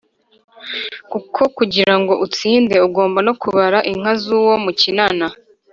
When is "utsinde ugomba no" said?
2.25-3.33